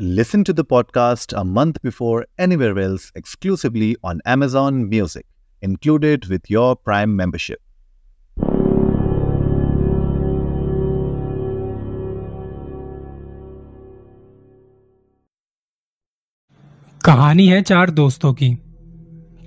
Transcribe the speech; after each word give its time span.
Listen 0.00 0.44
to 0.44 0.52
the 0.52 0.64
podcast 0.64 1.32
a 1.36 1.44
month 1.44 1.82
before 1.82 2.24
anywhere 2.38 2.78
else 2.78 3.10
exclusively 3.16 3.96
on 4.04 4.20
Amazon 4.24 4.88
Music, 4.88 5.26
included 5.62 6.26
with 6.26 6.48
your 6.48 6.76
Prime 6.76 7.16
membership. 7.16 7.58
कहानी 17.04 17.48
है 17.48 17.62
चार 17.62 17.90
दोस्तों 17.90 18.32
की 18.34 18.58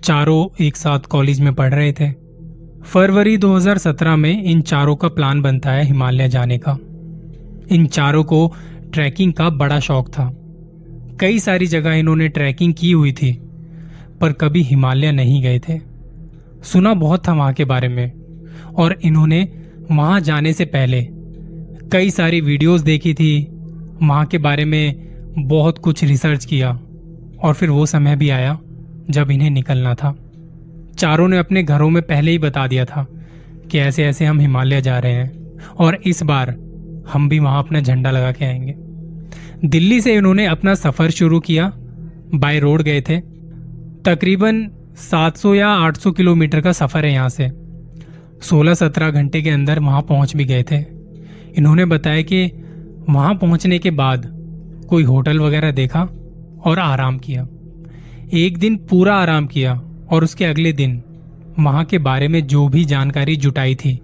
चारों 0.03 0.63
एक 0.65 0.77
साथ 0.77 0.99
कॉलेज 0.99 1.39
में 1.39 1.53
पढ़ 1.55 1.73
रहे 1.73 1.93
थे 1.93 2.11
फरवरी 2.83 3.37
2017 3.37 4.15
में 4.15 4.43
इन 4.43 4.61
चारों 4.61 4.95
का 4.95 5.07
प्लान 5.07 5.41
बनता 5.41 5.71
है 5.71 5.83
हिमालय 5.83 6.29
जाने 6.29 6.57
का 6.57 6.77
इन 7.75 7.87
चारों 7.87 8.23
को 8.23 8.55
ट्रैकिंग 8.93 9.33
का 9.33 9.49
बड़ा 9.49 9.79
शौक 9.79 10.07
था 10.07 10.37
कई 11.21 11.39
सारी 11.39 11.67
जगह 11.67 11.91
इन्होंने 11.91 12.27
ट्रैकिंग 12.27 12.73
की 12.73 12.91
हुई 12.91 13.11
थी, 13.11 13.31
पर 14.21 14.31
कभी 14.31 14.61
हिमालय 14.61 15.11
नहीं 15.11 15.41
गए 15.41 15.59
थे। 15.59 15.79
सुना 16.63 16.93
बहुत 16.93 17.27
था 17.27 17.33
वहाँ 17.33 17.53
के 17.53 17.65
बारे 17.65 17.87
में, 17.87 18.11
और 18.75 18.99
इन्होंने 19.03 19.53
वहाँ 19.91 20.21
जाने 20.21 20.53
से 20.53 20.65
पहले 20.65 21.07
कई 21.91 22.09
सारी 22.09 22.41
वीडियोस 22.41 22.81
देखी 22.81 23.13
थी, 23.13 23.47
वहाँ 24.03 24.25
के 24.25 24.37
बारे 24.37 24.65
में 24.65 25.11
बहुत 25.37 25.77
कुछ 25.77 26.03
रिसर्च 26.03 26.45
किया, 26.45 26.71
और 27.43 27.53
फिर 27.53 27.69
वो 27.69 27.85
समय 27.85 28.15
भी 28.15 28.29
आया 28.29 28.59
जब 29.09 29.31
इन्हें 29.31 29.49
निकलना 29.49 29.95
था। 29.95 30.15
चारों 30.97 31.27
ने 31.27 31.37
अपने 31.37 31.63
घरों 31.63 31.89
में 31.89 32.03
पहले 32.03 32.31
ही 32.31 32.37
बता 32.37 32.67
दिया 32.67 32.85
था 32.85 33.07
कि 33.71 33.79
ऐसे 33.79 34.05
ऐसे 34.05 34.25
हम 34.25 34.39
हिमालय 34.39 34.81
जा 34.81 34.99
रहे 34.99 35.11
हैं, 35.11 35.57
और 35.79 35.95
इस 36.05 36.23
बार 36.23 36.49
हम 37.13 37.29
भी 37.29 37.39
वहाँ 37.39 37.59
अपना 37.59 37.79
झंडा 37.79 38.11
लगा 38.11 38.31
के 38.31 38.45
आएँगे। 38.45 38.90
दिल्ली 39.65 39.99
से 40.01 40.13
इन्होंने 40.13 40.45
अपना 40.45 40.73
सफ़र 40.75 41.09
शुरू 41.09 41.39
किया। 41.39 41.71
बाय 42.35 42.59
रोड 42.59 42.81
गए 42.81 43.01
थे। 43.01 43.19
तकरीबन 44.05 44.61
700 44.97 45.53
या 45.55 45.69
800 45.69 46.11
किलोमीटर 46.11 46.61
का 46.61 46.71
सफ़र 46.71 47.05
है 47.05 47.11
यहाँ 47.11 47.29
से। 47.29 47.49
16-17 48.41 49.11
घंटे 49.11 49.41
के 49.41 49.49
अंदर 49.49 49.79
वहाँ 49.79 50.01
पहुँच 50.01 50.35
भी 50.35 50.45
गए 50.45 50.63
थे। 50.63 50.79
इन्होंने 51.57 51.85
बताया 51.85 52.21
कि 52.21 52.43
वहाँ 53.09 53.33
पहुँचने 53.35 53.79
के 53.79 53.91
बाद 53.91 54.25
कोई 54.89 55.03
होटल 55.03 55.39
वगैरह 55.39 55.71
देखा 55.71 56.01
और 56.65 56.79
आराम 56.79 57.17
किया। 57.17 57.47
एक 58.33 58.57
दिन 58.57 58.75
पूरा 58.89 59.15
आराम 59.15 59.45
किया 59.45 59.73
और 60.11 60.23
उसके 60.23 60.45
अगले 60.45 60.71
दिन 60.73 61.01
वहाँ 61.59 61.83
के 61.85 61.97
बारे 61.97 62.27
में 62.27 62.45
जो 62.47 62.67
भी 62.67 62.85
जानकारी 62.85 63.35
जुटाई 63.35 63.75
थी, 63.75 63.99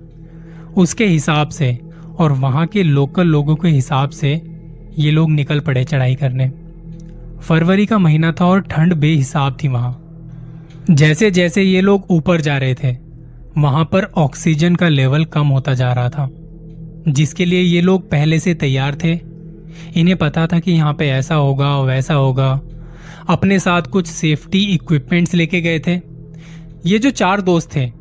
उसके 0.77 1.05
हिसाब 1.05 1.49
से 1.49 1.77
और 2.19 2.31
वहाँ 2.31 2.67
के 2.67 2.83
लोकल 2.83 3.27
लोगों 3.27 3.55
के 3.55 3.67
हिसाब 3.67 4.09
से 4.09 4.35
ये 4.97 5.11
लोग 5.11 5.31
निकल 5.31 5.59
पड़े 5.59 5.83
चढ़ाई 5.83 6.15
करने। 6.15 6.49
फरवरी 7.41 7.85
का 7.85 7.97
महीना 7.97 8.31
था 8.31 8.45
और 8.45 8.61
ठंड 8.61 8.93
बेहिसाब 8.93 9.57
थी 9.63 9.67
वहाँ। 9.67 10.03
जैसे 10.91 11.31
जैसे 11.31 11.63
ये 11.63 11.81
लोग 11.81 12.05
ऊपर 12.09 12.41
जा 12.41 12.57
रहे 12.57 12.75
थे, 12.75 12.95
वहाँ 13.57 13.85
पर 13.85 14.03
ऑक्सीजन 14.03 14.75
का 14.75 14.87
लेवल 14.87 15.25
कम 15.25 15.47
होता 15.47 15.73
जा 15.73 15.93
रहा 15.93 16.09
था, 16.09 16.29
जिसके 17.07 17.45
लिए 17.45 17.61
ये 17.61 17.81
लोग 17.81 18.09
पहले 18.09 18.39
से 18.39 18.53
तैयार 18.53 18.95
थे। 18.95 19.13
इन्हें 19.95 20.17
पता 20.17 20.47
था 20.47 20.59
कि 20.59 20.71
यहाँ 20.71 20.93
पे 20.93 21.09
ऐसा 21.09 21.35
होगा 21.35 21.79
वैसा 21.81 22.13
होगा। 22.13 22.61
अपने 23.29 23.59
साथ 23.59 23.81
कुछ 23.81 24.07
सेफ्टी 24.07 24.63
इक्विपमेंट्स 24.63 25.33
लेके 25.33 25.61
गए 25.61 25.79
थे। 25.79 25.95
ये 26.85 26.99
जो 26.99 27.09
चार 27.09 27.41
दोस्त 27.41 27.75
थे, 27.75 27.91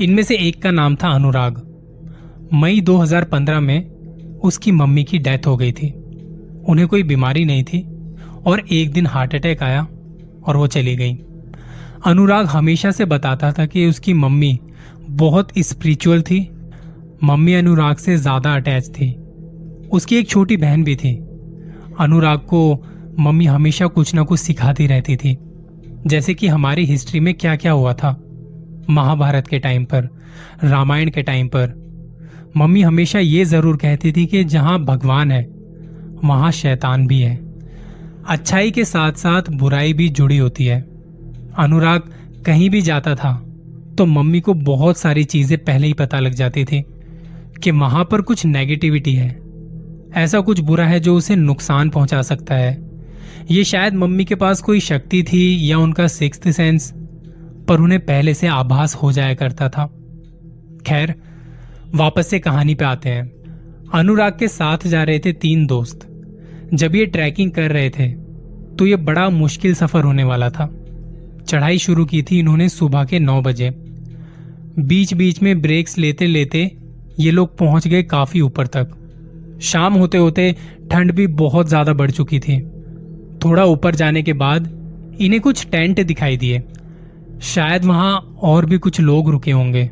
इनमें 0.00 0.22
से 0.22 0.36
एक 0.36 0.62
का 0.62 0.70
नाम 0.70 0.96
था 0.96 1.08
अनुराग। 1.08 1.62
मई 2.54 2.80
2015 2.80 3.60
में 3.60 3.86
उसकी 4.44 4.72
मम्मी 4.72 5.04
की 5.04 5.18
डेथ 5.18 5.46
हो 5.46 5.56
गई 5.56 5.72
थी। 5.72 5.94
उन्हें 6.68 6.86
कोई 6.88 7.02
बीमारी 7.02 7.44
नहीं 7.44 7.64
थी 7.64 7.80
और 8.46 8.62
एक 8.72 8.92
दिन 8.92 9.06
हार्ट 9.06 9.34
अटैक 9.34 9.62
आया 9.62 9.86
और 10.44 10.56
वो 10.56 10.66
चली 10.66 10.96
गई। 10.96 11.14
अनुराग 12.06 12.46
हमेशा 12.46 12.90
से 12.90 13.04
बताता 13.04 13.52
था 13.52 13.66
कि 13.66 13.86
उसकी 13.86 14.12
मम्मी 14.14 14.58
बहुत 15.10 15.48
स्पिरिचुअल 15.58 16.22
थी। 16.22 16.40
मम्मी 17.24 17.54
अनुराग 17.54 17.96
से 17.96 18.16
ज़्यादा 18.16 18.54
अटैच 18.54 18.88
थी। 18.88 19.12
उसकी 19.92 20.16
एक 20.16 20.28
छोटी 20.28 20.56
बहन 20.56 20.84
भी 20.84 20.96
थी। 20.96 21.14
अनुराग 22.00 22.38
को 22.38 22.60
मम्मी 23.18 23.46
हमेशा 23.46 23.86
कुछ 23.86 24.14
ना 24.14 24.22
कुछ 24.22 24.40
सिखाती 24.40 24.86
रहती 24.86 25.16
थी। 25.16 25.36
जैसे 26.06 26.34
कि 26.34 26.46
हमारी 26.46 26.84
हिस्ट्री 26.84 27.20
में 27.20 27.32
क्या 27.34 27.56
क्या 27.56 27.72
हुआ 27.72 27.92
था। 27.92 28.10
महाभारत 28.90 29.48
के 29.48 29.58
टाइम 29.58 29.84
पर, 29.84 30.08
रामायण 30.64 31.10
के 31.10 31.22
टाइम 31.22 31.48
पर। 31.48 31.74
मम्मी 32.56 32.82
हमेशा 32.82 33.18
ये 33.18 33.44
ज़रूर 33.44 33.76
कहती 33.76 34.12
थी 34.12 34.26
कि 34.26 34.44
जहाँ 34.44 34.78
भगवान 34.84 35.30
है 35.30 35.42
वहाँ 36.24 36.50
शैतान 36.52 37.06
भी 37.06 37.20
है। 37.20 37.34
अच्छाई 38.28 38.70
के 38.70 38.84
साथ 38.84 39.12
साथ 39.12 39.50
बुराई 39.50 39.92
भी 39.92 40.08
जुड़ी 40.08 40.38
होती 40.38 40.64
है। 40.64 40.80
अनुराग 41.58 42.10
कहीं 42.46 42.70
भी 42.70 42.80
जाता 42.82 43.14
था 43.14 43.32
तो 43.98 44.06
मम्मी 44.06 44.40
को 44.40 44.54
बहुत 44.54 44.98
सारी 44.98 45.24
चीज़ें 45.24 45.58
पहले 45.58 45.86
ही 45.86 45.92
पता 45.92 46.18
लग 46.18 46.34
जाती 46.34 46.64
थी 46.64 46.84
कि 47.64 47.70
वहाँ 47.70 48.04
पर 48.04 48.20
कुछ 48.20 48.44
नेगेटिविटी 48.46 49.14
है। 49.14 49.28
ऐसा 50.14 50.40
कुछ 50.40 50.60
बुरा 50.60 50.86
है 50.86 51.00
जो 51.00 51.16
उसे 51.16 51.36
नुकसान 51.36 51.90
पहुँचा 51.90 52.22
सकता 52.22 52.54
है। 52.54 52.78
ये 53.50 53.64
शायद 53.64 53.94
मम्मी 53.94 54.24
के 54.24 54.34
पास 54.34 54.60
कोई 54.60 54.80
शक्ति 54.80 55.22
थी 55.22 55.70
या 55.70 55.78
उनका 55.78 56.06
सिक्स 56.08 56.56
सेंस 56.56 56.92
पर 57.68 57.80
उन्हें 57.80 58.00
पहले 58.00 58.34
से 58.34 58.46
आभास 58.46 58.94
हो 58.94 59.12
जाया 59.12 59.34
करता 59.34 59.68
था। 59.68 59.86
खैर, 60.86 61.14
वापस 61.94 62.28
से 62.28 62.38
कहानी 62.38 62.74
पे 62.74 62.84
आते 62.84 63.08
हैं। 63.08 63.30
अनुराग 63.94 64.38
के 64.38 64.48
साथ 64.48 64.86
जा 64.86 65.02
रहे 65.02 65.18
थे 65.18 65.32
तीन 65.34 65.66
दोस्त। 65.66 66.06
जब 66.74 66.94
ये 66.94 67.04
ट्रैकिंग 67.06 67.50
कर 67.50 67.72
रहे 67.72 67.90
थे 67.90 68.08
तो 68.76 68.86
ये 68.86 68.96
बड़ा 68.98 69.28
मुश्किल 69.30 69.74
सफ़र 69.74 70.04
होने 70.04 70.24
वाला 70.24 70.48
था। 70.50 70.68
चढ़ाई 71.42 71.78
शुरू 71.78 72.04
की 72.04 72.22
थी 72.22 72.38
इन्होंने 72.38 72.68
सुबह 72.68 73.04
के 73.04 73.18
नौ 73.18 73.40
बजे। 73.42 73.70
बीच 74.78 75.14
बीच 75.14 75.42
में 75.42 75.60
ब्रेक्स 75.62 75.98
लेते 75.98 76.26
लेते 76.26 76.70
ये 77.20 77.30
लोग 77.30 77.56
पहुँच 77.58 77.88
गए 77.88 78.02
काफ़ी 78.04 78.40
ऊपर 78.40 78.66
तक। 78.66 78.88
शाम 79.62 79.94
होते 79.94 80.18
होते 80.18 80.54
ठंड 80.90 81.12
भी 81.12 81.26
बहुत 81.26 81.68
ज़्यादा 81.68 81.92
बढ़ 81.92 82.10
चुकी 82.10 82.38
थी। 82.38 82.58
थोड़ा 83.44 83.64
ऊपर 83.64 83.94
जाने 83.94 84.22
के 84.22 84.32
बाद 84.34 84.70
इन्हें 85.20 85.40
कुछ 85.40 85.66
टेंट 85.66 86.00
दिखाई 86.02 86.36
दिए। 86.36 86.62
शायद 87.44 87.84
वहाँ 87.84 88.16
और 88.42 88.66
भी 88.66 88.78
कुछ 88.78 89.00
लोग 89.00 89.30
रुके 89.30 89.50
होंगे। 89.50 89.90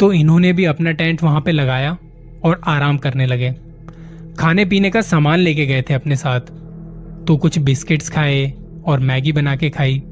तो 0.00 0.12
इन्होंने 0.12 0.52
भी 0.52 0.64
अपना 0.64 0.92
टेंट 0.92 1.22
वहाँ 1.22 1.40
पे 1.40 1.52
लगाया। 1.52 1.96
और 2.44 2.60
आराम 2.66 2.98
करने 2.98 3.26
लगे। 3.26 3.50
खाने 4.38 4.64
पीने 4.64 4.90
का 4.90 5.00
सामान 5.02 5.38
लेके 5.38 5.66
गए 5.66 5.82
थे 5.82 5.94
अपने 5.94 6.16
साथ। 6.16 6.40
तो 7.26 7.36
कुछ 7.36 7.58
बिस्किट्स 7.60 8.08
खाए 8.08 8.52
और 8.86 9.00
मैगी 9.00 9.32
बना 9.32 9.54
के 9.56 9.70
खाई। 9.70 10.02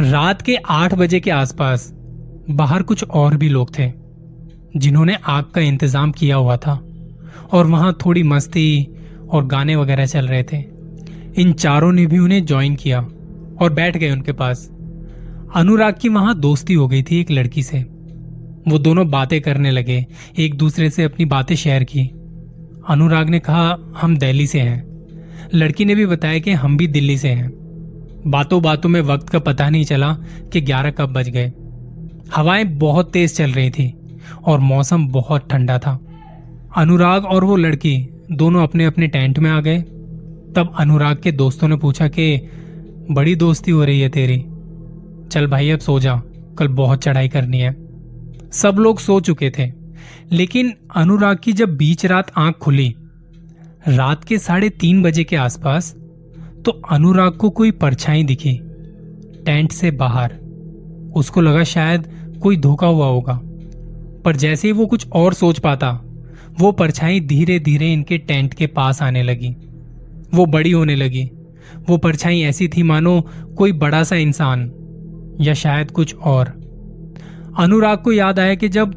रात 0.00 0.42
के 0.42 0.56
आठ 0.56 0.94
बजे 0.94 1.20
के 1.20 1.30
आसपास 1.30 1.90
बाहर 2.50 2.82
कुछ 2.82 3.04
और 3.04 3.36
भी 3.36 3.48
लोग 3.48 3.78
थे, 3.78 3.90
जिन्होंने 4.76 5.16
आग 5.26 5.44
का 5.44 5.60
इंतज़ाम 5.60 6.12
किया 6.12 6.36
हुआ 6.36 6.56
था 6.56 6.72
और 7.52 7.66
वहाँ 7.66 7.96
थोड़ी 8.06 8.22
मस्ती 8.22 8.96
और 9.30 9.46
गाने 9.46 9.76
वगैरह 9.76 10.06
चल 10.06 10.26
रहे 10.26 10.42
थे। 10.42 10.56
इन 11.38 11.52
चारों 11.52 11.92
ने 11.92 12.06
भी 12.06 12.18
उन्हें 12.18 12.44
ज्वाइन 12.46 12.74
किया 12.74 13.00
और 13.00 13.72
बैठ 13.72 13.96
गए 13.96 14.10
उनके 14.10 14.32
पास। 14.32 14.68
अनुराग 15.56 15.94
की 16.00 16.08
वहाँ 16.08 16.38
दोस्ती 16.40 16.74
हो 16.74 16.88
गई 16.88 17.02
थी 17.02 17.20
एक 17.20 17.30
लड़की 17.30 17.62
से। 17.62 17.84
वो 18.70 18.78
दोनों 18.78 19.10
बातें 19.10 19.40
करने 19.40 19.70
लगे। 19.70 20.06
एक 20.38 20.54
दूसरे 20.54 20.90
से 20.90 21.02
अपनी 21.02 21.24
बातें 21.24 21.54
शेयर 21.54 21.84
की। 21.84 22.10
अनुराग 22.88 23.28
ने 23.28 23.38
कहा, 23.38 23.78
हम 24.00 24.16
दिल्ली 24.16 24.46
से 24.46 24.60
हैं। 24.60 25.06
लड़की 25.54 25.84
ने 25.84 25.94
भी 25.94 26.06
बताया 26.06 26.38
कि 26.38 26.50
हम 26.50 26.76
भी 26.76 26.86
दिल्ली 26.86 27.18
से 27.18 27.28
हैं। 27.28 27.52
बातों 28.26 28.62
बातों 28.62 28.88
में 28.88 29.00
वक्त 29.00 29.28
का 29.28 29.38
पता 29.38 29.70
नहीं 29.70 29.84
चला 29.84 30.12
कि 30.52 30.60
ग्यारह 30.60 30.90
कब 30.90 31.12
बज 31.12 31.28
गए। 31.28 31.52
हवाएँ 32.36 32.64
बहुत 32.64 33.12
तेज 33.12 33.36
चल 33.36 33.50
रही 33.50 33.70
थी 33.70 33.94
और 34.44 34.60
मौसम 34.60 35.08
बहुत 35.08 35.48
ठंडा 35.50 35.78
था। 35.78 36.00
अनुराग 36.76 37.24
और 37.24 37.44
वो 37.44 37.56
लड़की 37.56 38.08
दोनों 38.32 38.62
अपने 38.62 38.84
अपने 38.84 39.06
टेंट 39.06 39.38
में 39.38 39.50
आ 39.50 39.60
गए। 39.60 39.78
तब 40.56 40.72
अनुराग 40.78 41.20
के 41.22 41.32
दोस्तों 41.32 41.68
ने 41.68 41.76
पूछा 41.76 42.08
कि, 42.08 42.40
बड़ी 43.10 43.36
दोस्ती 43.36 43.70
हो 43.70 43.84
रही 43.84 44.00
है 44.00 44.08
तेरी? 44.08 44.44
चल 45.28 45.46
भाई, 45.46 45.70
अब 45.70 45.78
सो 45.78 46.00
जा। 46.00 46.22
कल 46.58 46.68
बहुत 46.68 47.02
चढ़ाई 47.02 47.28
करनी 47.28 47.58
है। 47.58 47.87
सब 48.52 48.76
लोग 48.78 48.98
सो 48.98 49.20
चुके 49.20 49.50
थे। 49.58 49.72
लेकिन 50.32 50.74
अनुराग 50.96 51.38
की 51.42 51.52
जब 51.52 51.76
बीच 51.76 52.06
रात 52.06 52.32
आँख 52.36 52.54
खुली, 52.56 52.94
रात 53.88 54.24
के 54.24 54.38
साढ़े 54.38 54.68
तीन 54.68 55.02
बजे 55.02 55.24
के 55.24 55.36
आसपास 55.36 55.96
तो 56.64 56.82
अनुराग 56.90 57.32
को 57.32 57.50
कोई 57.50 57.70
परछाई 57.70 58.22
दिखी, 58.22 58.60
टेंट 59.46 59.72
से 59.72 59.90
बाहर। 59.90 60.34
उसको 61.16 61.40
लगा 61.40 61.64
शायद 61.64 62.34
कोई 62.42 62.56
धोखा 62.56 62.86
हुआ 62.86 63.06
होगा। 63.06 63.40
पर 64.24 64.36
जैसे 64.36 64.68
ही 64.68 64.72
वो 64.72 64.86
कुछ 64.86 65.08
और 65.10 65.34
सोच 65.34 65.58
पाता, 65.58 66.04
वो 66.58 66.72
परछाई 66.72 67.20
धीरे 67.20 67.58
धीरे 67.58 67.92
इनके 67.92 68.18
टेंट 68.18 68.54
के 68.54 68.66
पास 68.66 69.02
आने 69.02 69.22
लगी। 69.22 69.56
वो 70.34 70.46
बड़ी 70.46 70.70
होने 70.70 70.96
लगी। 70.96 71.30
वो 71.88 71.96
परछाई 71.96 72.40
ऐसी 72.40 72.68
थी 72.68 72.82
मानो 72.82 73.20
कोई 73.58 73.72
बड़ा 73.72 74.02
सा 74.04 74.16
इंसान, 74.16 74.72
या 75.40 75.54
शायद 75.54 75.90
कुछ 75.90 76.14
और। 76.14 76.57
अनुराग 77.58 77.98
को 77.98 78.12
याद 78.12 78.38
आया 78.38 78.54
कि 78.54 78.68
जब 78.68 78.90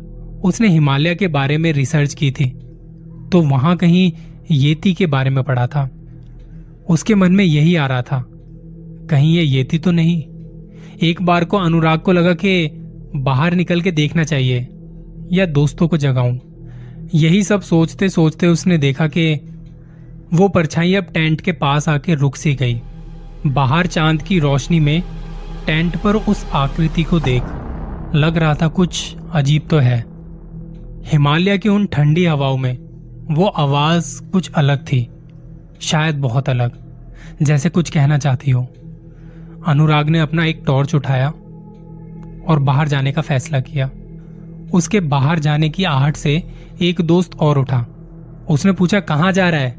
उसने 0.44 0.68
हिमालय 0.68 1.16
के 1.16 1.28
बारे 1.28 1.58
में 1.58 1.72
रिसर्च 1.74 2.14
की 2.14 2.32
थी 2.32 2.46
तो 3.32 3.42
वहाँ 3.42 3.76
कहीं 3.78 4.12
येती 4.52 4.94
के 4.94 5.06
बारे 5.06 5.30
में 5.30 5.44
पढ़ा 5.44 5.68
था। 5.68 5.90
उसके 6.90 7.16
मन 7.16 7.32
में 7.32 7.44
यही 7.46 7.76
आ 7.76 7.86
रहा 7.88 8.02
था, 8.02 8.24
कहीं 9.10 9.36
ये 9.36 9.44
येती 9.44 9.80
तो 9.80 9.92
नहीं? 9.92 10.22
एक 11.02 11.22
बार 11.22 11.46
को 11.46 11.58
अनुराग 11.58 12.00
को 12.00 12.12
लगा 12.12 12.34
कि 12.34 12.68
बाहर 13.16 13.54
निकल 13.54 13.82
के 13.82 13.92
देखना 13.92 14.24
चाहिए, 14.24 14.68
या 15.32 15.46
दोस्तों 15.46 15.88
को 15.88 15.98
जगाऊं। 15.98 16.38
यही 17.14 17.44
सब 17.44 17.62
सोचते 17.62 18.10
सोचते 18.10 18.48
उसने 18.48 18.78
देखा 18.78 19.08
कि 19.08 19.34
वो 20.34 20.48
परछाई 20.48 20.94
अब 20.94 21.04
टेंट 21.04 21.42
के 21.42 21.52
पास 21.52 21.90
आके 21.90 22.16
रुक 22.16 22.36
सी 22.36 22.54
गई। 22.56 22.82
बाहर 23.48 23.88
चाँद 23.88 24.22
की 24.22 24.40
रोशनी 24.40 24.80
में 24.80 25.02
टेंट 25.66 25.98
पर 25.98 26.16
उस 26.16 26.46
आकृति 26.54 27.04
को 27.04 27.20
देख 27.20 27.44
लग 28.16 28.38
रहा 28.38 28.56
था 28.56 28.68
कुछ 28.68 29.16
अजीब 29.32 29.68
तो 29.70 29.78
है। 29.78 30.06
हिमालय 31.06 31.58
की 31.58 31.70
उन 31.70 31.86
ठंडी 31.86 32.26
हवाओं 32.26 32.58
में 32.58 32.78
वो 33.32 33.46
आवाज़ 33.46 34.22
कुछ 34.24 34.52
अलग 34.52 34.86
थी, 34.86 35.08
शायद 35.82 36.16
बहुत 36.16 36.50
अलग, 36.50 36.72
जैसे 37.42 37.70
कुछ 37.70 37.90
कहना 37.90 38.18
चाहती 38.18 38.52
हो। 38.52 38.68
अनुराग 39.68 40.10
ने 40.10 40.20
अपना 40.20 40.46
एक 40.46 40.64
टॉर्च 40.66 40.96
उठाया 40.96 41.30
और 42.48 42.60
बाहर 42.60 42.88
जाने 42.88 43.12
का 43.12 43.22
फैसला 43.22 43.60
किया। 43.60 43.90
उसके 44.74 45.00
बाहर 45.00 45.40
जाने 45.40 45.70
की 45.70 45.84
आहट 45.84 46.16
से 46.16 46.44
एक 46.82 47.02
दोस्त 47.02 47.36
और 47.36 47.58
उठा। 47.58 47.86
उसने 48.50 48.72
पूछा, 48.72 49.00
कहाँ 49.00 49.32
जा 49.32 49.50
रहा 49.50 49.62
है? 49.62 49.76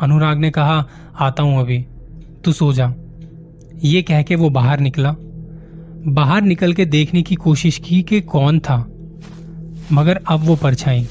अनुराग 0.00 0.38
ने 0.38 0.50
कहा, 0.50 0.88
आता 1.18 1.42
हूँ 1.42 1.60
अभी, 1.60 1.78
तू 2.44 2.52
सो 2.52 2.72
जा। 2.72 2.94
ये 3.84 4.02
कह 4.02 4.22
के 4.22 4.34
वो 4.34 4.50
बाहर 4.50 4.80
निकला। 4.80 5.16
बाहर 6.06 6.42
निकल 6.42 6.72
के 6.72 6.84
देखने 6.84 7.22
की 7.22 7.34
कोशिश 7.34 7.78
की 7.78 8.02
कि 8.02 8.20
कौन 8.20 8.58
था, 8.58 8.76
मगर 9.92 10.20
अब 10.28 10.40
वो 10.40 10.56
परछाई, 10.56 11.06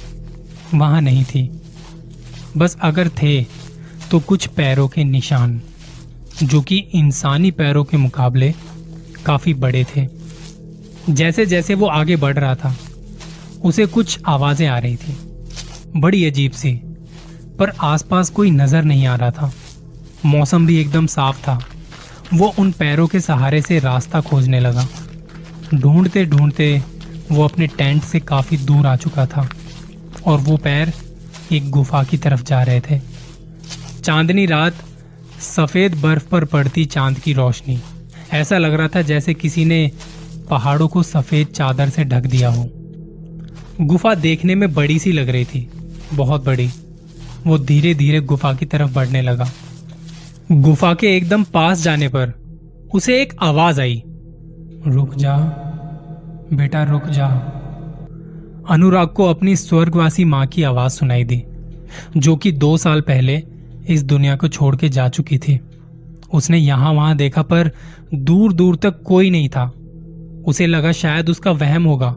वहाँ 0.73 1.01
नहीं 1.01 1.23
थी। 1.25 1.49
बस 2.57 2.77
अगर 2.81 3.09
थे 3.21 3.41
तो 4.11 4.19
कुछ 4.19 4.45
पैरों 4.47 4.87
के 4.87 5.03
निशान, 5.03 5.61
जो 6.43 6.61
कि 6.61 6.77
इंसानी 6.95 7.51
पैरों 7.51 7.83
के 7.83 7.97
मुकाबले 7.97 8.53
काफ़ी 9.25 9.53
बड़े 9.53 9.85
थे। 9.95 10.07
जैसे 11.09 11.45
जैसे 11.45 11.75
वो 11.75 11.87
आगे 11.87 12.15
बढ़ 12.15 12.37
रहा 12.37 12.55
था, 12.55 12.75
उसे 13.63 13.85
कुछ 13.85 14.19
आवाज़ें 14.25 14.67
आ 14.67 14.77
रही 14.77 14.95
थी। 14.95 15.17
बड़ी 15.95 16.25
अजीब 16.25 16.51
सी, 16.51 16.73
पर 17.59 17.73
आसपास 17.81 18.29
कोई 18.29 18.51
नज़र 18.51 18.83
नहीं 18.83 19.05
आ 19.07 19.15
रहा 19.15 19.31
था। 19.31 19.51
मौसम 20.25 20.65
भी 20.65 20.77
एकदम 20.77 21.05
साफ़ 21.07 21.41
था। 21.41 21.59
वो 22.33 22.53
उन 22.59 22.71
पैरों 22.71 23.07
के 23.07 23.19
सहारे 23.19 23.61
से 23.61 23.79
रास्ता 23.79 24.21
खोजने 24.21 24.59
लगा। 24.59 24.87
ढूंढते 25.73 26.25
ढूंढते 26.25 26.81
वो 27.31 27.43
अपने 27.43 27.67
टेंट 27.67 28.03
से 28.03 28.19
काफ़ी 28.19 28.57
दूर 28.57 28.87
आ 28.87 28.95
चुका 28.95 29.25
था 29.25 29.47
और 30.25 30.39
वो 30.39 30.57
पैर 30.57 30.93
एक 31.51 31.69
गुफा 31.69 32.03
की 32.03 32.17
तरफ़ 32.17 32.43
जा 32.43 32.61
रहे 32.63 32.81
थे। 32.81 32.99
चांदनी 34.03 34.45
रात 34.45 34.75
सफ़ेद 35.41 35.95
बर्फ़ 35.95 36.27
पर 36.27 36.45
पड़ती 36.45 36.85
चाँद 36.85 37.19
की 37.19 37.33
रोशनी। 37.33 37.79
ऐसा 38.33 38.57
लग 38.57 38.73
रहा 38.73 38.87
था 38.87 39.01
जैसे 39.01 39.33
किसी 39.33 39.65
ने 39.65 39.91
पहाड़ों 40.49 40.87
को 40.87 41.03
सफ़ेद 41.03 41.47
चादर 41.47 41.89
से 41.89 42.03
ढक 42.03 42.25
दिया 42.25 42.49
हो। 42.49 42.69
गुफा 43.81 44.15
देखने 44.15 44.55
में 44.55 44.73
बड़ी 44.73 44.99
सी 44.99 45.11
लग 45.11 45.29
रही 45.29 45.45
थी, 45.45 45.69
बहुत 46.13 46.45
बड़ी। 46.45 46.69
वो 47.47 47.57
धीरे 47.57 47.93
धीरे 47.93 48.19
गुफा 48.21 48.53
की 48.53 48.65
तरफ़ 48.65 48.91
बढ़ने 48.91 49.21
लगा। 49.21 49.49
गुफा 50.51 50.93
के 50.93 51.17
एकदम 51.17 51.43
पास 51.43 51.83
जाने 51.83 52.07
पर 52.07 52.33
उसे 52.93 53.21
एक 53.21 53.33
आवाज़ 53.41 53.81
आई। 53.81 54.03
रुक 54.87 55.15
जा, 55.15 55.37
बेटा, 56.53 56.83
रुक 56.83 57.05
जा। 57.05 57.27
अनुराग 58.69 59.07
को 59.07 59.25
अपनी 59.25 59.55
स्वर्गवासी 59.55 60.25
माँ 60.25 60.47
की 60.47 60.63
आवाज़ 60.63 60.91
सुनाई 60.91 61.23
दी, 61.23 61.43
जो 62.17 62.35
कि 62.35 62.51
दो 62.51 62.77
साल 62.77 63.01
पहले 63.01 63.43
इस 63.89 64.03
दुनिया 64.03 64.35
को 64.35 64.47
छोड़ 64.47 64.75
के 64.75 64.89
जा 64.89 65.09
चुकी 65.09 65.37
थी। 65.37 65.59
उसने 66.33 66.57
यहाँ 66.57 66.93
वहाँ 66.93 67.15
देखा 67.15 67.41
पर 67.41 67.71
दूर 68.13 68.53
दूर 68.53 68.75
तक 68.75 69.03
कोई 69.03 69.29
नहीं 69.29 69.49
था। 69.49 69.73
उसे 70.45 70.67
लगा 70.67 70.91
शायद 70.91 71.29
उसका 71.29 71.51
वहम 71.51 71.83
होगा। 71.83 72.15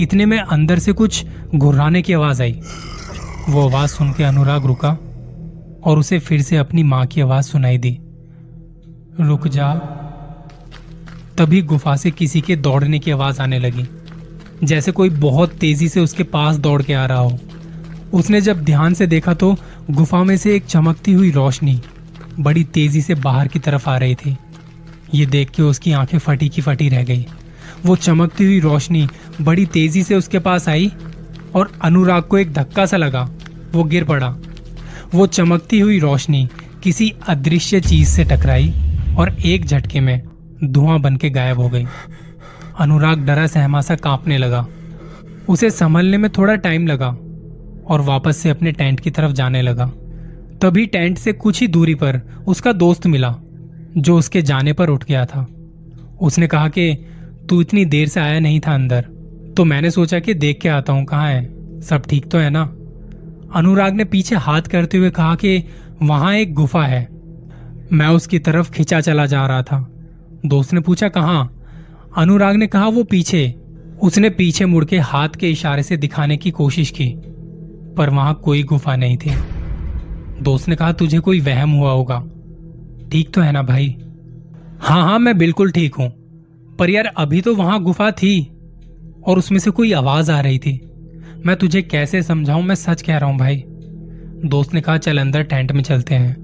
इतने 0.00 0.26
में 0.26 0.38
अंदर 0.38 0.78
से 0.78 0.92
कुछ 0.92 1.26
घुर्राने 1.54 2.02
की 2.02 2.12
आवाज़ 2.12 2.42
आई। 2.42 2.60
वो 3.48 3.68
आवाज़ 3.68 3.90
सुन 3.90 4.12
के 4.12 4.24
अनुराग 4.24 4.66
रुका। 4.66 4.98
और 5.84 5.98
उसे 5.98 6.18
फिर 6.18 6.42
से 6.42 6.56
अपनी 6.56 6.82
माँ 6.82 7.06
की 7.06 7.20
आवाज़ 7.20 7.44
सुनाई 7.44 7.78
दी। 7.78 7.98
रुक 9.20 9.48
जा। 9.48 9.74
तभी 11.38 11.62
गुफा 11.62 11.96
से 11.96 12.10
किसी 12.10 12.40
के 12.40 12.56
दौड़ने 12.56 12.98
की 12.98 13.10
आवाज़ 13.10 13.42
आने 13.42 13.58
लगी। 13.58 13.86
जैसे 14.66 14.92
कोई 14.92 15.10
बहुत 15.10 15.50
तेज़ी 15.50 15.88
से 15.88 16.00
उसके 16.00 16.22
पास 16.22 16.56
दौड़ 16.56 16.82
के 16.82 16.92
आ 16.92 17.06
रहा 17.06 17.18
हो। 17.18 17.38
उसने 18.12 18.40
जब 18.40 18.64
ध्यान 18.64 18.94
से 18.94 19.06
देखा 19.06 19.34
तो 19.34 19.56
गुफा 19.90 20.24
में 20.24 20.36
से 20.36 20.56
एक 20.56 20.64
चमकती 20.64 21.12
हुई 21.12 21.30
रोशनी 21.30 21.82
बड़ी 22.40 22.64
तेज़ी 22.64 23.02
से 23.02 23.14
बाहर 23.14 23.48
की 23.48 23.58
तरफ़ 23.58 23.90
आ 23.90 23.96
रही 23.98 24.14
थी। 24.14 24.36
ये 25.14 25.26
देख 25.26 25.50
के 25.50 25.62
उसकी 25.62 25.92
आँखें 25.92 26.18
फटी 26.18 26.48
की 26.48 26.62
फटी 26.62 26.88
रह 26.88 27.04
गई। 27.04 27.26
वो 27.86 27.96
चमकती 27.96 28.44
हुई 28.44 28.60
रोशनी 28.60 29.08
बड़ी 29.40 29.66
तेज़ी 29.66 30.02
से 30.02 30.14
उसके 30.14 30.38
पास 30.38 30.68
आई 30.68 30.92
और 31.54 31.72
अनुराग 31.82 32.22
को 32.22 32.38
एक 32.38 32.52
धक्का 32.52 32.86
सा 32.86 32.96
लगा। 32.96 33.30
वो 33.72 33.84
गिर 33.84 34.04
पड़ा। 34.04 34.36
वो 35.14 35.26
चमकती 35.26 35.80
हुई 35.80 35.98
रोशनी 35.98 36.48
किसी 36.82 37.14
अदृश्य 37.28 37.80
चीज़ 37.80 38.08
से 38.08 38.24
टकराई 38.24 38.72
और 39.18 39.36
एक 39.44 39.64
झटके 39.64 40.00
में 40.00 40.22
धुआँ 40.64 41.00
बन 41.00 41.16
के 41.16 41.30
गायब 41.30 41.58
हो 41.58 41.68
गई। 41.68 41.86
अनुराग 42.78 43.26
डरा 43.26 43.46
सहमा 43.46 43.80
सा 43.80 43.94
कांपने 43.94 44.38
लगा। 44.38 44.66
उसे 45.48 45.70
संभलने 45.70 46.18
में 46.18 46.30
थोड़ा 46.30 46.54
टाइम 46.54 46.86
लगा 46.86 47.08
और 47.86 48.00
वापस 48.00 48.36
से 48.36 48.50
अपने 48.50 48.72
टेंट 48.72 49.00
की 49.00 49.10
तरफ़ 49.10 49.32
जाने 49.32 49.62
लगा। 49.62 49.86
तभी 50.62 50.86
टेंट 50.86 51.18
से 51.18 51.32
कुछ 51.32 51.60
ही 51.60 51.68
दूरी 51.68 51.94
पर 51.94 52.20
उसका 52.46 52.72
दोस्त 52.72 53.06
मिला, 53.06 53.36
जो 53.96 54.18
उसके 54.18 54.42
जाने 54.42 54.72
पर 54.72 54.88
उठ 54.88 55.04
गया 55.04 55.24
था। 55.24 55.46
उसने 56.20 56.46
कहा 56.46 56.68
कि, 56.68 56.94
तू 57.48 57.60
इतनी 57.60 57.84
देर 57.84 58.08
से 58.08 58.20
आया 58.20 58.40
नहीं 58.40 58.60
था 58.60 58.74
अंदर 58.74 59.00
तो 59.56 59.64
मैंने 59.64 59.90
सोचा 59.90 60.18
कि 60.18 60.34
देख 60.34 60.60
के 60.60 60.68
आता 60.68 60.92
हूँ 60.92 61.04
कहाँ 61.04 61.28
है। 61.28 61.54
सब 61.80 62.02
ठीक 62.06 62.30
तो 62.30 62.38
है 62.38 62.50
ना? 62.50 62.72
अनुराग 63.54 63.94
ने 63.94 64.04
पीछे 64.04 64.36
हाथ 64.36 64.62
करते 64.62 64.98
हुए 64.98 65.10
कहा 65.10 65.34
कि 65.34 65.64
वहाँ 66.02 66.34
एक 66.34 66.54
गुफा 66.54 66.84
है। 66.84 67.08
मैं 67.92 68.08
उसकी 68.08 68.38
तरफ़ 68.38 68.70
खिंचा 68.70 69.00
चला 69.00 69.26
जा 69.26 69.46
रहा 69.46 69.62
था। 69.62 69.78
दोस्त 70.46 70.72
ने 70.72 70.80
पूछा, 70.80 71.08
कहा? 71.08 71.48
अनुराग 72.16 72.56
ने 72.56 72.66
कहा, 72.66 72.88
वो 72.88 73.04
पीछे। 73.04 73.54
उसने 74.02 74.30
पीछे 74.30 74.64
मुड़ 74.66 74.84
के 74.84 74.98
हाथ 74.98 75.28
के 75.28 75.50
इशारे 75.50 75.82
से 75.82 75.96
दिखाने 75.96 76.36
की 76.36 76.50
कोशिश 76.50 76.90
की, 76.90 77.08
पर 77.96 78.10
वहाँ 78.10 78.34
कोई 78.34 78.62
गुफा 78.62 78.96
नहीं 78.96 79.16
थी। 79.16 79.30
दोस्त 80.42 80.68
ने 80.68 80.76
कहा, 80.76 80.92
तुझे 80.92 81.18
कोई 81.18 81.40
वहम 81.40 81.70
हुआ 81.70 81.90
होगा? 81.90 82.18
ठीक 83.12 83.32
तो 83.34 83.40
है 83.40 83.52
ना 83.52 83.62
भाई? 83.62 83.96
हाँ 84.80 85.02
हाँ 85.02 85.18
मैं 85.18 85.36
बिल्कुल 85.38 85.70
ठीक 85.70 85.94
हूँ, 85.94 86.08
पर 86.78 86.90
यार 86.90 87.06
अभी 87.06 87.40
तो 87.40 87.54
वहाँ 87.54 87.82
गुफा 87.82 88.10
थी 88.12 88.40
और 89.26 89.38
उसमें 89.38 89.58
से 89.58 89.70
कोई 89.70 89.92
आवाज़ 89.92 90.30
आ 90.32 90.40
रही 90.40 90.58
थी। 90.58 90.80
मैं 91.46 91.56
तुझे 91.56 91.82
कैसे 91.82 92.22
समझाऊं? 92.22 92.62
मैं 92.62 92.74
सच 92.74 93.02
कह 93.02 93.18
रहा 93.18 93.30
हूँ 93.30 93.38
भाई। 93.38 93.64
दोस्त 94.44 94.74
ने 94.74 94.80
कहा, 94.80 94.98
चल 94.98 95.18
अंदर, 95.18 95.42
टेंट 95.42 95.72
में 95.72 95.82
चलते 95.82 96.14
हैं। 96.14 96.36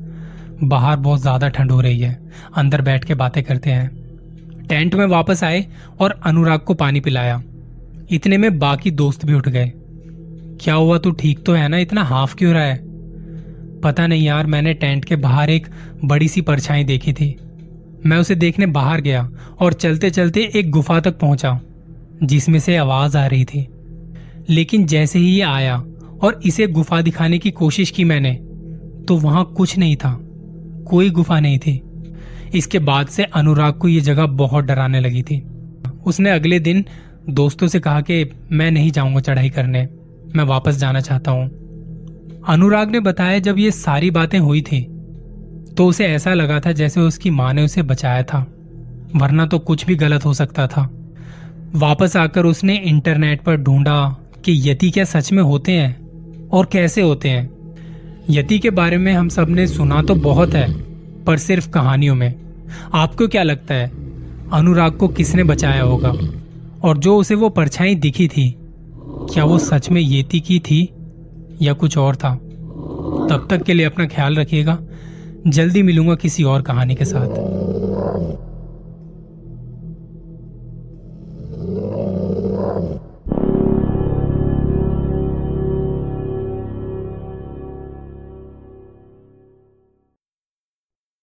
बाहर 0.64 0.96
बहुत 0.96 1.20
ज़्यादा 1.20 1.48
ठंड 1.48 1.72
हो 1.72 1.80
रही 1.80 2.00
है। 2.00 2.30
अंदर 2.56 2.80
बैठ 2.80 3.04
के 3.04 3.14
बातें 3.14 3.42
करते 3.42 3.70
हैं। 3.70 3.88
टेंट 4.66 4.94
में 4.94 5.06
वापस 5.06 5.44
आए 5.44 5.66
और 6.00 6.20
अनुराग 6.24 6.60
को 6.60 6.74
पानी 6.74 7.00
पिलाया। 7.00 7.42
इतने 8.10 8.38
में 8.38 8.58
बाकी 8.58 8.90
दोस्त 8.90 9.24
भी 9.24 9.34
उठ 9.34 9.48
गए। 9.48 9.72
क्या 10.60 10.74
हुआ? 10.74 10.98
तू 10.98 11.10
ठीक 11.10 11.44
तो 11.44 11.52
है 11.52 11.68
ना? 11.68 11.78
इतना 11.78 12.02
हाफ़ 12.02 12.36
क्यों 12.36 12.52
रहा 12.52 12.64
है? 12.64 12.80
पता 13.80 14.06
नहीं 14.06 14.24
यार, 14.24 14.46
मैंने 14.46 14.74
टेंट 14.74 15.04
के 15.04 15.16
बाहर 15.16 15.50
एक 15.50 15.68
बड़ी 16.04 16.28
सी 16.28 16.40
परछाई 16.40 16.84
देखी 16.84 17.12
थी। 17.12 17.36
मैं 18.06 18.16
उसे 18.16 18.34
देखने 18.34 18.66
बाहर 18.66 19.00
गया 19.00 19.30
और 19.60 19.72
चलते 19.72 20.10
चलते 20.10 20.50
एक 20.54 20.70
गुफा 20.70 21.00
तक 21.00 21.18
पहुँचा, 21.18 21.60
जिसमें 22.22 22.58
से 22.58 22.76
आवाज़ 22.76 23.18
आ 23.18 23.26
रही 23.26 23.44
थी। 23.44 23.68
लेकिन 24.50 24.86
जैसे 24.86 25.18
ही 25.18 25.26
ये 25.26 25.42
आया 25.42 25.76
और 26.22 26.40
इसे 26.46 26.66
गुफा 26.68 27.00
दिखाने 27.00 27.38
की 27.38 27.50
कोशिश 27.52 27.90
की 27.90 28.04
मैंने 28.04 28.32
तो 29.08 29.16
वहाँ 29.18 29.44
कुछ 29.56 29.76
नहीं 29.78 29.96
था, 29.96 30.16
कोई 30.86 31.10
गुफा 31.10 31.38
नहीं 31.40 31.58
थी। 31.58 31.80
इसके 32.54 32.78
बाद 32.80 33.06
से 33.06 33.24
अनुराग 33.24 33.74
को 33.74 33.88
यह 33.88 34.00
जगह 34.02 34.26
बहुत 34.26 34.64
डराने 34.64 35.00
लगी 35.00 35.22
थी। 35.22 35.40
उसने 36.06 36.30
अगले 36.30 36.58
दिन 36.60 36.84
दोस्तों 37.30 37.68
से 37.68 37.80
कहा 37.80 38.00
कि 38.00 38.24
मैं 38.52 38.70
नहीं 38.70 38.90
जाऊँगा 38.90 39.20
चढ़ाई 39.20 39.50
करने, 39.50 39.88
मैं 40.36 40.44
वापस 40.44 40.76
जाना 40.76 41.00
चाहता 41.00 41.30
हूँ। 41.30 41.48
अनुराग 42.48 42.90
ने 42.90 43.00
बताया 43.00 43.38
जब 43.38 43.58
ये 43.58 43.70
सारी 43.70 44.10
बातें 44.10 44.38
हुई 44.38 44.60
थी 44.62 44.80
तो 45.76 45.86
उसे 45.86 46.06
ऐसा 46.06 46.34
लगा 46.34 46.60
था 46.60 46.72
जैसे 46.72 47.00
उसकी 47.00 47.30
माँ 47.30 47.52
ने 47.54 47.64
उसे 47.64 47.82
बचाया 47.82 48.22
था, 48.22 48.46
वरना 49.16 49.46
तो 49.46 49.58
कुछ 49.60 49.84
भी 49.86 49.94
गलत 49.96 50.24
हो 50.24 50.32
सकता 50.34 50.66
था। 50.66 50.88
वापस 51.76 52.16
आकर 52.16 52.46
उसने 52.46 52.76
इंटरनेट 52.76 53.42
पर 53.42 53.56
ढूंढा 53.56 54.16
कि 54.44 54.70
यति 54.70 54.90
क्या 54.90 55.04
सच 55.04 55.32
में 55.32 55.42
होते 55.42 55.72
हैं 55.72 56.08
और 56.48 56.68
कैसे 56.72 57.02
होते 57.02 57.28
हैं? 57.28 57.50
यति 58.30 58.58
के 58.58 58.70
बारे 58.70 58.96
में 58.96 59.12
हम 59.12 59.28
सबने 59.28 59.66
सुना 59.66 60.02
तो 60.02 60.14
बहुत 60.14 60.54
है, 60.54 60.72
पर 61.24 61.38
सिर्फ़ 61.38 61.70
कहानियों 61.70 62.14
में। 62.14 62.34
आपको 62.94 63.28
क्या 63.28 63.42
लगता 63.42 63.74
है, 63.74 63.92
अनुराग 64.52 64.92
को 64.92 65.08
किसने 65.08 65.44
बचाया 65.44 65.82
होगा? 65.82 66.14
और 66.82 66.98
जो 66.98 67.16
उसे 67.16 67.34
वो 67.34 67.48
परछाई 67.48 67.94
दिखी 67.94 68.28
थी, 68.28 68.56
क्या 69.32 69.44
वो 69.44 69.58
सच 69.58 69.90
में 69.90 70.00
येती 70.00 70.40
की 70.40 70.58
थी 70.58 70.92
या 71.62 71.72
कुछ 71.72 71.98
और 71.98 72.16
था? 72.16 72.34
तब 73.30 73.46
तक 73.50 73.62
के 73.62 73.74
लिए 73.74 73.86
अपना 73.86 74.06
ख्याल 74.06 74.36
रखिएगा। 74.36 74.78
जल्दी 75.46 75.82
मिलूँगा 75.82 76.14
किसी 76.14 76.42
और 76.42 76.62
कहानी 76.62 76.94
के 76.94 77.04
साथ। 77.04 77.59